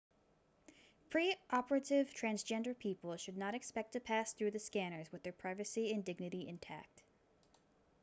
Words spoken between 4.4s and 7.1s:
the scanners with their privacy and dignity intact